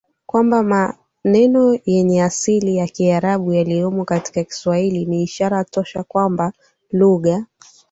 [0.25, 6.53] kwamba maneno yenye asili ya Kiarabu yaliyomo katika Kiswahili ni ishara tosha kwamba
[6.91, 7.45] lugha